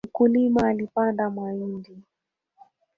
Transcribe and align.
Mkulima 0.07 0.61
alipanda 0.67 1.29
mahindi. 1.29 1.97